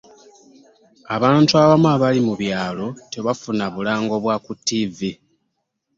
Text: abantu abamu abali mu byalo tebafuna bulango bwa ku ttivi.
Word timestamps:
abantu 1.15 1.51
abamu 1.63 1.87
abali 1.95 2.19
mu 2.27 2.33
byalo 2.41 2.87
tebafuna 3.11 3.65
bulango 3.73 4.15
bwa 4.23 4.35
ku 4.43 4.51
ttivi. 4.59 5.11